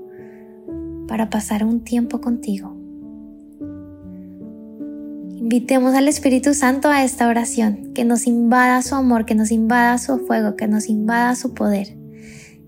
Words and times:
para 1.08 1.30
pasar 1.30 1.64
un 1.64 1.84
tiempo 1.84 2.20
contigo. 2.20 2.76
Invitemos 5.36 5.94
al 5.94 6.08
Espíritu 6.08 6.56
Santo 6.56 6.90
a 6.90 7.04
esta 7.04 7.28
oración, 7.28 7.94
que 7.94 8.06
nos 8.06 8.26
invada 8.26 8.82
su 8.82 8.96
amor, 8.96 9.26
que 9.26 9.36
nos 9.36 9.52
invada 9.52 10.00
su 10.00 10.18
fuego, 10.26 10.56
que 10.56 10.68
nos 10.68 10.90
invada 10.90 11.36
su 11.36 11.54
poder. 11.54 11.96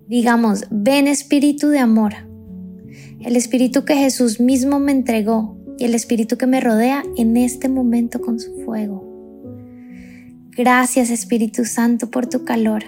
Digamos, 0.07 0.67
ven 0.69 1.07
Espíritu 1.07 1.69
de 1.69 1.79
amor, 1.79 2.13
el 3.21 3.35
Espíritu 3.35 3.85
que 3.85 3.95
Jesús 3.95 4.39
mismo 4.39 4.77
me 4.77 4.91
entregó 4.91 5.57
y 5.79 5.85
el 5.85 5.95
Espíritu 5.95 6.37
que 6.37 6.45
me 6.45 6.61
rodea 6.61 7.01
en 7.17 7.37
este 7.37 7.69
momento 7.69 8.21
con 8.21 8.39
su 8.39 8.53
fuego. 8.65 9.12
Gracias 10.55 11.09
Espíritu 11.09 11.65
Santo 11.65 12.11
por 12.11 12.27
tu 12.27 12.45
calor. 12.45 12.83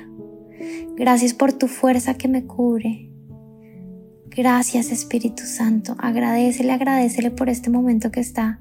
Gracias 0.95 1.33
por 1.33 1.51
tu 1.51 1.67
fuerza 1.67 2.13
que 2.13 2.27
me 2.27 2.45
cubre. 2.45 3.09
Gracias 4.27 4.91
Espíritu 4.91 5.45
Santo. 5.45 5.95
Agradecele, 5.97 6.73
agradecele 6.73 7.31
por 7.31 7.49
este 7.49 7.71
momento 7.71 8.11
que 8.11 8.19
está 8.19 8.59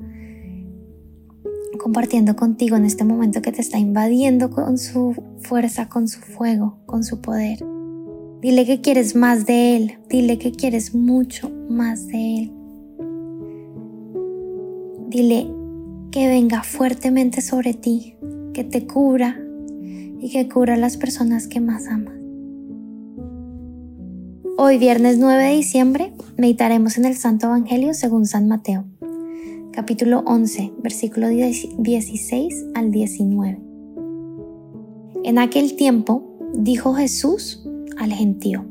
compartiendo 1.79 2.35
contigo, 2.35 2.77
en 2.77 2.87
este 2.87 3.05
momento 3.05 3.43
que 3.43 3.53
te 3.53 3.61
está 3.61 3.79
invadiendo 3.79 4.49
con 4.49 4.79
su 4.79 5.15
fuerza, 5.43 5.91
con 5.91 6.09
su 6.09 6.21
fuego, 6.21 6.79
con 6.87 7.05
su 7.05 7.21
poder. 7.21 7.59
Dile 8.41 8.65
que 8.65 8.81
quieres 8.81 9.15
más 9.15 9.45
de 9.45 9.77
Él. 9.77 9.99
Dile 10.09 10.39
que 10.39 10.51
quieres 10.51 10.95
mucho 10.95 11.51
más 11.69 12.07
de 12.07 12.39
Él. 12.39 12.53
Dile 15.09 15.47
que 16.11 16.27
venga 16.27 16.63
fuertemente 16.63 17.43
sobre 17.43 17.75
ti 17.75 18.17
que 18.55 18.65
te 18.65 18.87
cubra 18.87 19.39
y 19.83 20.31
que 20.31 20.49
cubra 20.49 20.75
a 20.75 20.79
las 20.79 20.97
personas 20.97 21.49
que 21.49 21.61
más 21.61 21.89
amas. 21.89 22.15
Hoy, 24.57 24.79
viernes 24.79 25.19
9 25.19 25.43
de 25.43 25.55
diciembre, 25.57 26.13
meditaremos 26.39 26.97
en 26.97 27.05
el 27.05 27.17
Santo 27.17 27.49
Evangelio 27.49 27.93
según 27.93 28.25
San 28.25 28.47
Mateo, 28.47 28.85
capítulo 29.73 30.23
11, 30.25 30.73
versículo 30.83 31.29
16 31.29 32.67
al 32.75 32.93
19. 32.93 33.61
En 35.25 35.39
aquel 35.39 35.75
tiempo 35.75 36.39
dijo 36.55 36.95
Jesús 36.95 37.69
al 37.99 38.13
gentío, 38.13 38.65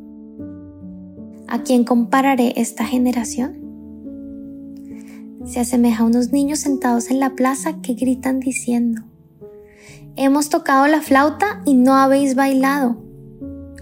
¿a 1.49 1.61
quién 1.63 1.83
compararé 1.83 2.53
esta 2.55 2.85
generación? 2.85 3.57
Se 5.43 5.59
asemeja 5.59 6.03
a 6.03 6.07
unos 6.07 6.31
niños 6.31 6.59
sentados 6.59 7.11
en 7.11 7.19
la 7.19 7.35
plaza 7.35 7.81
que 7.81 7.95
gritan 7.95 8.39
diciendo, 8.39 9.03
Hemos 10.15 10.49
tocado 10.49 10.85
la 10.85 11.01
flauta 11.01 11.63
y 11.65 11.73
no 11.73 11.95
habéis 11.95 12.35
bailado. 12.35 13.03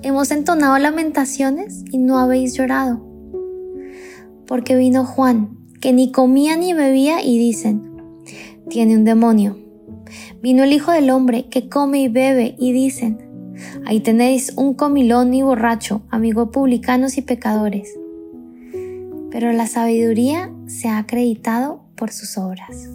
Hemos 0.02 0.32
entonado 0.32 0.78
lamentaciones 0.78 1.84
y 1.92 1.98
no 1.98 2.20
habéis 2.20 2.54
llorado. 2.54 3.06
Porque 4.48 4.78
vino 4.78 5.04
Juan, 5.04 5.58
que 5.82 5.92
ni 5.92 6.14
comía 6.14 6.56
ni 6.56 6.74
bebía, 6.74 7.22
y 7.22 7.38
dicen, 7.38 7.84
tiene 8.70 8.96
un 8.96 9.04
demonio. 9.04 9.58
Vino 10.42 10.64
el 10.64 10.72
Hijo 10.72 10.94
del 10.94 11.10
Hombre, 11.10 11.50
que 11.50 11.68
come 11.68 12.02
y 12.02 12.08
bebe, 12.08 12.56
y 12.58 12.72
dicen, 12.72 13.20
ahí 13.86 14.00
tenéis 14.00 14.54
un 14.56 14.74
comilón 14.74 15.34
y 15.34 15.44
borracho, 15.44 16.02
amigo 16.10 16.50
publicanos 16.50 17.18
y 17.18 17.24
pecadores. 17.24 17.94
Pero 19.32 19.52
la 19.52 19.68
sabiduría 19.68 20.50
se 20.66 20.88
ha 20.88 20.98
acreditado 20.98 21.84
por 21.96 22.10
sus 22.10 22.38
obras. 22.38 22.90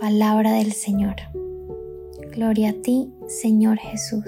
Palabra 0.00 0.52
del 0.54 0.72
Señor. 0.72 1.16
Gloria 2.32 2.70
a 2.70 2.72
ti, 2.72 3.12
Señor 3.26 3.76
Jesús. 3.76 4.24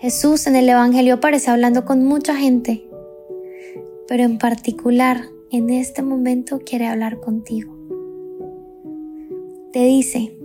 Jesús 0.00 0.48
en 0.48 0.56
el 0.56 0.68
Evangelio 0.68 1.14
aparece 1.14 1.48
hablando 1.48 1.84
con 1.84 2.04
mucha 2.04 2.34
gente, 2.34 2.84
pero 4.08 4.24
en 4.24 4.38
particular 4.38 5.26
en 5.52 5.70
este 5.70 6.02
momento 6.02 6.58
quiere 6.58 6.88
hablar 6.88 7.20
contigo. 7.20 7.72
Te 9.72 9.84
dice, 9.84 10.36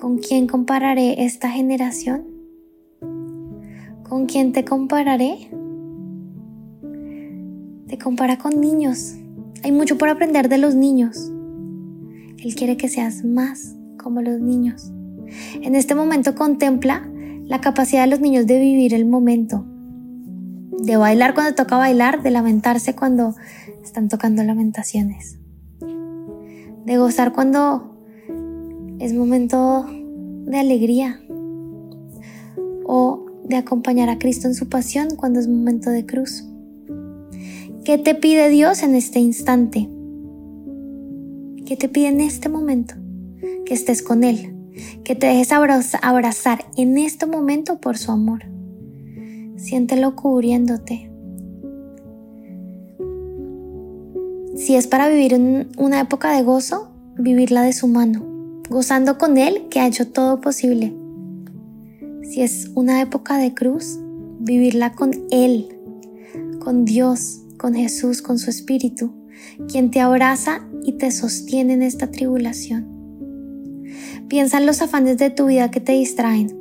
¿con 0.00 0.20
quién 0.20 0.46
compararé 0.46 1.26
esta 1.26 1.50
generación? 1.50 2.24
¿Con 4.08 4.24
quién 4.24 4.52
te 4.52 4.64
compararé? 4.64 5.50
Te 7.88 7.98
compara 7.98 8.38
con 8.38 8.58
niños 8.58 9.16
hay 9.62 9.72
mucho 9.72 9.98
por 9.98 10.08
aprender 10.08 10.48
de 10.48 10.58
los 10.58 10.74
niños. 10.74 11.32
Él 12.38 12.54
quiere 12.54 12.76
que 12.76 12.88
seas 12.88 13.24
más 13.24 13.76
como 13.96 14.20
los 14.22 14.40
niños. 14.40 14.92
En 15.62 15.74
este 15.74 15.94
momento 15.94 16.34
contempla 16.34 17.08
la 17.44 17.60
capacidad 17.60 18.02
de 18.02 18.08
los 18.08 18.20
niños 18.20 18.46
de 18.46 18.58
vivir 18.58 18.94
el 18.94 19.04
momento, 19.04 19.64
de 20.78 20.96
bailar 20.96 21.34
cuando 21.34 21.54
toca 21.54 21.76
bailar, 21.76 22.22
de 22.22 22.30
lamentarse 22.30 22.94
cuando 22.94 23.34
están 23.82 24.08
tocando 24.08 24.42
lamentaciones, 24.42 25.38
de 26.84 26.98
gozar 26.98 27.32
cuando 27.32 27.96
es 28.98 29.14
momento 29.14 29.86
de 30.46 30.58
alegría 30.58 31.20
o 32.84 33.26
de 33.44 33.56
acompañar 33.56 34.08
a 34.08 34.18
Cristo 34.18 34.48
en 34.48 34.54
su 34.54 34.68
pasión 34.68 35.08
cuando 35.16 35.40
es 35.40 35.48
momento 35.48 35.90
de 35.90 36.06
cruz. 36.06 36.44
¿Qué 37.84 37.98
te 37.98 38.14
pide 38.14 38.48
Dios 38.48 38.84
en 38.84 38.94
este 38.94 39.18
instante? 39.18 39.88
¿Qué 41.66 41.76
te 41.76 41.88
pide 41.88 42.06
en 42.08 42.20
este 42.20 42.48
momento? 42.48 42.94
Que 43.66 43.74
estés 43.74 44.04
con 44.04 44.22
Él, 44.22 44.54
que 45.02 45.16
te 45.16 45.26
dejes 45.26 45.50
abrazar 45.50 46.64
en 46.76 46.96
este 46.96 47.26
momento 47.26 47.80
por 47.80 47.98
su 47.98 48.12
amor. 48.12 48.44
Siéntelo 49.56 50.14
cubriéndote. 50.14 51.10
Si 54.54 54.76
es 54.76 54.86
para 54.86 55.08
vivir 55.08 55.68
una 55.76 56.00
época 56.00 56.36
de 56.36 56.44
gozo, 56.44 56.88
vivirla 57.18 57.62
de 57.62 57.72
su 57.72 57.88
mano, 57.88 58.24
gozando 58.70 59.18
con 59.18 59.38
Él 59.38 59.66
que 59.70 59.80
ha 59.80 59.88
hecho 59.88 60.06
todo 60.06 60.40
posible. 60.40 60.94
Si 62.22 62.42
es 62.42 62.70
una 62.76 63.00
época 63.00 63.38
de 63.38 63.54
cruz, 63.54 63.98
vivirla 64.38 64.92
con 64.92 65.10
Él, 65.32 65.76
con 66.60 66.84
Dios, 66.84 67.41
con 67.58 67.74
Jesús, 67.74 68.22
con 68.22 68.38
su 68.38 68.50
Espíritu, 68.50 69.12
quien 69.70 69.90
te 69.90 70.00
abraza 70.00 70.66
y 70.84 70.92
te 70.92 71.10
sostiene 71.10 71.74
en 71.74 71.82
esta 71.82 72.10
tribulación. 72.10 73.82
Piensa 74.28 74.58
en 74.58 74.66
los 74.66 74.82
afanes 74.82 75.18
de 75.18 75.30
tu 75.30 75.46
vida 75.46 75.70
que 75.70 75.80
te 75.80 75.92
distraen, 75.92 76.56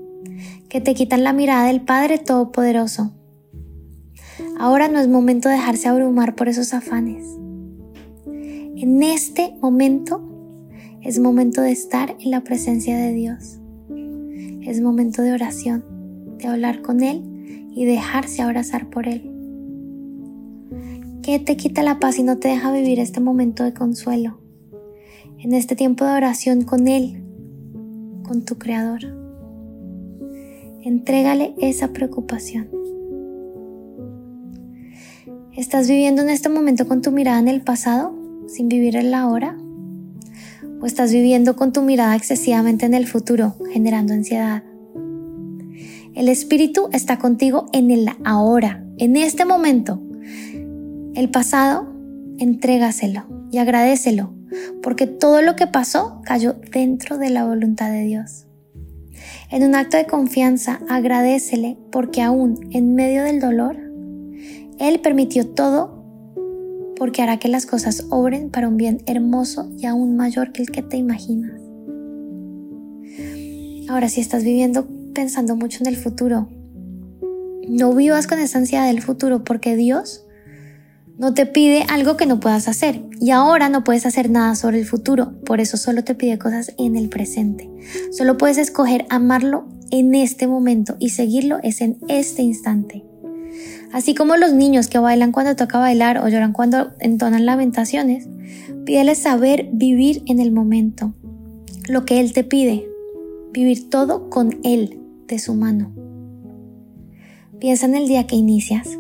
que 0.70 0.82
te 0.82 0.94
quitan 0.94 1.24
la 1.24 1.34
mirada 1.34 1.68
del 1.68 1.82
Padre 1.82 2.18
Todopoderoso. 2.18 3.14
Ahora 4.58 4.88
no 4.88 5.00
es 5.00 5.08
momento 5.08 5.50
de 5.50 5.56
dejarse 5.56 5.88
abrumar 5.88 6.36
por 6.36 6.50
esos 6.50 6.74
afanes. 6.74 7.26
En 8.26 9.02
este 9.04 9.56
momento 9.62 10.28
es 11.02 11.20
momento 11.20 11.62
de 11.62 11.72
estar 11.72 12.16
en 12.20 12.32
la 12.32 12.44
presencia 12.44 12.98
de 12.98 13.14
Dios. 13.14 13.60
Es 14.62 14.82
momento 14.82 15.22
de 15.24 15.34
oración, 15.34 15.84
de 16.38 16.48
hablar 16.48 16.82
con 16.82 17.02
Él 17.02 17.24
y 17.74 17.86
dejarse 17.86 18.42
abrazar 18.42 18.90
por 18.90 19.08
Él. 19.08 19.31
¿Qué 21.24 21.40
te 21.40 21.58
quita 21.58 21.84
la 21.84 22.00
paz 22.00 22.20
y 22.20 22.24
no 22.24 22.38
te 22.38 22.48
deja 22.48 22.72
vivir 22.72 23.00
este 23.00 23.20
momento 23.20 23.64
de 23.64 23.74
consuelo? 23.74 24.42
en 25.44 25.54
este 25.54 25.76
tiempo 25.76 26.06
de 26.06 26.12
oración 26.12 26.62
con 26.64 26.88
Él, 26.88 27.24
con 28.24 28.46
tu 28.46 28.58
Creador. 28.58 29.02
Entrégale 30.84 31.56
esa 31.58 31.90
preocupación. 31.94 32.70
¿Estás 35.54 35.88
viviendo 35.88 36.22
en 36.22 36.30
este 36.30 36.50
momento 36.50 36.88
con 36.88 37.02
tu 37.02 37.12
mirada 37.12 37.40
en 37.40 37.48
el 37.48 37.62
pasado, 37.62 38.16
sin 38.48 38.70
vivir 38.70 38.96
en 38.96 39.12
la 39.12 39.28
hora? 39.28 39.58
¿O 40.80 40.86
estás 40.86 41.12
viviendo 41.12 41.56
con 41.56 41.74
tu 41.74 41.82
mirada 41.82 42.16
excesivamente 42.16 42.86
en 42.86 42.94
el 42.94 43.08
futuro, 43.08 43.56
generando 43.72 44.14
ansiedad? 44.14 44.64
El 46.14 46.30
Espíritu 46.30 46.90
está 46.92 47.18
contigo 47.18 47.66
en 47.74 47.90
el 47.90 48.10
ahora, 48.24 48.86
en 48.98 49.18
este 49.18 49.46
momento. 49.46 50.02
El 51.14 51.30
pasado, 51.30 51.88
entrégaselo 52.38 53.24
y 53.52 53.58
agradecelo, 53.58 54.34
porque 54.82 55.08
todo 55.08 55.42
lo 55.42 55.58
que 55.58 55.68
pasó 55.68 56.22
cayó 56.24 56.56
dentro 56.72 57.18
de 57.18 57.30
la 57.30 57.46
voluntad 57.46 57.92
de 57.92 58.04
Dios. 58.04 58.48
En 59.50 59.64
un 59.64 59.76
acto 59.76 59.98
de 59.98 60.06
confianza, 60.06 60.80
agradecele 60.88 61.78
porque 61.92 62.22
aún 62.22 62.70
en 62.72 62.96
medio 62.96 63.24
del 63.24 63.42
dolor, 63.42 63.76
Él 64.80 65.02
permitió 65.02 65.46
todo 65.48 66.02
porque 66.96 67.22
hará 67.22 67.38
que 67.38 67.50
las 67.50 67.66
cosas 67.66 68.06
obren 68.10 68.50
para 68.50 68.70
un 68.70 68.78
bien 68.78 69.02
hermoso 69.06 69.70
y 69.78 69.88
aún 69.88 70.16
mayor 70.16 70.54
que 70.54 70.62
el 70.62 70.72
que 70.72 70.82
te 70.82 70.96
imaginas. 70.96 71.60
Ahora, 73.90 74.08
si 74.08 74.22
estás 74.22 74.46
viviendo 74.46 74.88
pensando 75.14 75.58
mucho 75.58 75.80
en 75.82 75.88
el 75.88 75.98
futuro, 75.98 76.48
no 77.68 77.94
vivas 77.94 78.28
con 78.28 78.40
esa 78.40 78.60
ansiedad 78.60 78.88
del 78.88 79.02
futuro 79.02 79.44
porque 79.44 79.76
Dios 79.76 80.26
no 81.22 81.36
te 81.36 81.46
pide 81.46 81.86
algo 81.88 82.18
que 82.18 82.26
no 82.26 82.40
puedas 82.40 82.68
hacer 82.68 83.04
y 83.20 83.30
ahora 83.30 83.70
no 83.70 83.84
puedes 83.84 84.08
hacer 84.08 84.32
nada 84.32 84.56
sobre 84.56 84.80
el 84.80 84.88
futuro, 84.88 85.34
por 85.46 85.62
eso 85.62 85.78
solo 85.78 86.04
te 86.04 86.16
pide 86.16 86.40
cosas 86.40 86.74
en 86.80 86.96
el 86.96 87.10
presente. 87.10 87.70
Solo 88.12 88.40
puedes 88.40 88.58
escoger 88.58 89.06
amarlo 89.10 89.68
en 89.92 90.16
este 90.16 90.48
momento 90.48 90.96
y 90.98 91.10
seguirlo 91.10 91.60
es 91.62 91.82
en 91.82 92.00
este 92.08 92.42
instante. 92.42 93.06
Así 93.94 94.16
como 94.16 94.36
los 94.36 94.54
niños 94.54 94.88
que 94.88 94.98
bailan 94.98 95.32
cuando 95.32 95.56
toca 95.56 95.78
bailar 95.78 96.18
o 96.18 96.28
lloran 96.28 96.54
cuando 96.54 96.90
entonan 97.00 97.46
lamentaciones, 97.46 98.28
pídele 98.84 99.14
saber 99.14 99.70
vivir 99.72 100.24
en 100.26 100.40
el 100.40 100.52
momento, 100.52 101.14
lo 101.88 102.04
que 102.04 102.20
Él 102.20 102.34
te 102.34 102.44
pide, 102.44 102.90
vivir 103.54 103.92
todo 103.92 104.28
con 104.32 104.60
Él, 104.64 105.00
de 105.28 105.38
su 105.38 105.54
mano. 105.54 105.94
Piensa 107.60 107.86
en 107.86 107.94
el 107.94 108.08
día 108.08 108.26
que 108.26 108.36
inicias, 108.36 108.98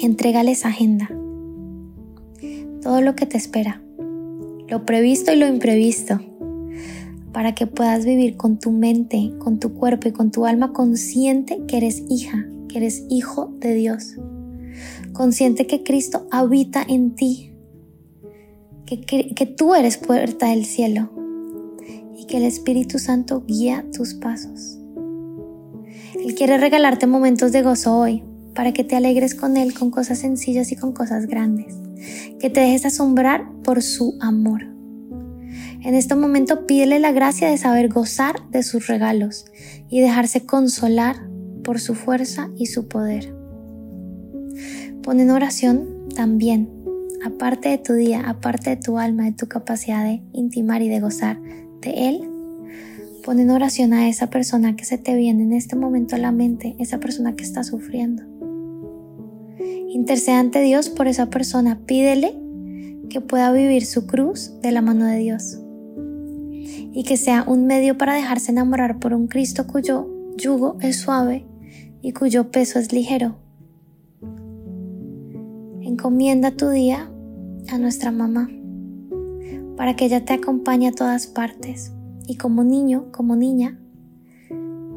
Entrégales 0.00 0.66
agenda. 0.66 1.08
Todo 2.82 3.00
lo 3.00 3.16
que 3.16 3.24
te 3.24 3.38
espera. 3.38 3.80
Lo 4.68 4.84
previsto 4.84 5.32
y 5.32 5.36
lo 5.36 5.46
imprevisto. 5.46 6.20
Para 7.32 7.54
que 7.54 7.66
puedas 7.66 8.04
vivir 8.04 8.36
con 8.36 8.58
tu 8.58 8.72
mente, 8.72 9.32
con 9.38 9.58
tu 9.58 9.72
cuerpo 9.72 10.08
y 10.08 10.12
con 10.12 10.30
tu 10.30 10.44
alma 10.44 10.74
consciente 10.74 11.62
que 11.66 11.78
eres 11.78 12.02
hija, 12.10 12.46
que 12.68 12.76
eres 12.76 13.04
hijo 13.08 13.54
de 13.58 13.74
Dios. 13.74 14.16
Consciente 15.14 15.66
que 15.66 15.82
Cristo 15.82 16.26
habita 16.30 16.84
en 16.86 17.14
ti. 17.14 17.52
Que, 18.84 19.00
que, 19.00 19.46
tú 19.46 19.74
eres 19.74 19.96
puerta 19.96 20.50
del 20.50 20.66
cielo. 20.66 21.10
Y 22.18 22.26
que 22.26 22.36
el 22.36 22.44
Espíritu 22.44 22.98
Santo 22.98 23.42
guía 23.46 23.86
tus 23.96 24.12
pasos. 24.12 24.78
Él 26.22 26.34
quiere 26.34 26.58
regalarte 26.58 27.06
momentos 27.06 27.52
de 27.52 27.62
gozo 27.62 27.96
hoy, 27.96 28.22
para 28.56 28.72
que 28.72 28.82
te 28.82 28.96
alegres 28.96 29.34
con 29.34 29.58
Él 29.58 29.74
con 29.74 29.90
cosas 29.90 30.18
sencillas 30.18 30.72
y 30.72 30.76
con 30.76 30.92
cosas 30.92 31.26
grandes, 31.26 31.76
que 32.40 32.48
te 32.50 32.60
dejes 32.60 32.86
asombrar 32.86 33.46
por 33.62 33.82
su 33.82 34.16
amor. 34.20 34.62
En 35.82 35.94
este 35.94 36.14
momento 36.14 36.66
pídele 36.66 36.98
la 36.98 37.12
gracia 37.12 37.48
de 37.48 37.58
saber 37.58 37.88
gozar 37.88 38.34
de 38.50 38.62
sus 38.62 38.86
regalos 38.88 39.44
y 39.88 40.00
dejarse 40.00 40.46
consolar 40.46 41.16
por 41.62 41.78
su 41.78 41.94
fuerza 41.94 42.48
y 42.56 42.66
su 42.66 42.88
poder. 42.88 43.32
Pon 45.02 45.20
en 45.20 45.30
oración 45.30 46.08
también, 46.16 46.70
aparte 47.24 47.68
de 47.68 47.78
tu 47.78 47.92
día, 47.92 48.22
aparte 48.26 48.70
de 48.70 48.76
tu 48.76 48.98
alma, 48.98 49.24
de 49.24 49.32
tu 49.32 49.46
capacidad 49.48 50.02
de 50.02 50.22
intimar 50.32 50.80
y 50.82 50.88
de 50.88 51.00
gozar 51.00 51.38
de 51.82 52.08
Él, 52.08 52.28
pon 53.22 53.38
en 53.38 53.50
oración 53.50 53.92
a 53.92 54.08
esa 54.08 54.30
persona 54.30 54.76
que 54.76 54.86
se 54.86 54.96
te 54.96 55.14
viene 55.14 55.42
en 55.42 55.52
este 55.52 55.76
momento 55.76 56.16
a 56.16 56.18
la 56.18 56.32
mente, 56.32 56.74
esa 56.78 56.98
persona 56.98 57.36
que 57.36 57.44
está 57.44 57.62
sufriendo. 57.62 58.35
Intercede 59.96 60.34
ante 60.34 60.60
Dios 60.60 60.90
por 60.90 61.08
esa 61.08 61.30
persona. 61.30 61.80
Pídele 61.86 62.38
que 63.08 63.22
pueda 63.22 63.50
vivir 63.50 63.86
su 63.86 64.06
cruz 64.06 64.52
de 64.60 64.70
la 64.70 64.82
mano 64.82 65.06
de 65.06 65.16
Dios. 65.16 65.58
Y 66.92 67.02
que 67.04 67.16
sea 67.16 67.44
un 67.48 67.64
medio 67.64 67.96
para 67.96 68.12
dejarse 68.12 68.52
enamorar 68.52 68.98
por 68.98 69.14
un 69.14 69.26
Cristo 69.26 69.66
cuyo 69.66 70.06
yugo 70.36 70.76
es 70.82 70.98
suave 70.98 71.46
y 72.02 72.12
cuyo 72.12 72.50
peso 72.50 72.78
es 72.78 72.92
ligero. 72.92 73.36
Encomienda 75.80 76.50
tu 76.50 76.68
día 76.68 77.10
a 77.70 77.78
nuestra 77.78 78.10
mamá 78.10 78.50
para 79.78 79.96
que 79.96 80.04
ella 80.04 80.26
te 80.26 80.34
acompañe 80.34 80.88
a 80.88 80.92
todas 80.92 81.26
partes. 81.26 81.90
Y 82.26 82.36
como 82.36 82.64
niño, 82.64 83.10
como 83.12 83.34
niña, 83.34 83.80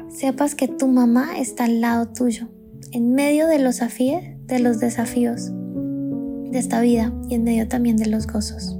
sepas 0.08 0.54
que 0.54 0.68
tu 0.68 0.88
mamá 0.88 1.38
está 1.38 1.64
al 1.64 1.80
lado 1.80 2.08
tuyo, 2.08 2.48
en 2.92 3.14
medio 3.14 3.46
de 3.46 3.60
los 3.60 3.80
afíes 3.80 4.39
de 4.50 4.58
los 4.58 4.80
desafíos 4.80 5.50
de 6.50 6.58
esta 6.58 6.80
vida 6.80 7.12
y 7.28 7.36
en 7.36 7.44
medio 7.44 7.68
también 7.68 7.96
de 7.96 8.06
los 8.06 8.26
gozos. 8.26 8.79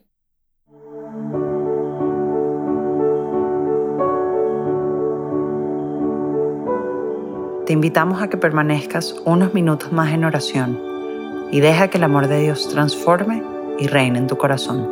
Te 7.71 7.73
invitamos 7.73 8.21
a 8.21 8.27
que 8.27 8.35
permanezcas 8.35 9.15
unos 9.23 9.53
minutos 9.53 9.93
más 9.93 10.11
en 10.11 10.25
oración 10.25 10.77
y 11.53 11.61
deja 11.61 11.87
que 11.87 11.99
el 11.99 12.03
amor 12.03 12.27
de 12.27 12.41
Dios 12.41 12.67
transforme 12.67 13.41
y 13.79 13.87
reine 13.87 14.19
en 14.19 14.27
tu 14.27 14.37
corazón. 14.37 14.85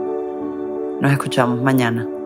Nos 1.01 1.11
escuchamos 1.11 1.61
mañana. 1.61 2.18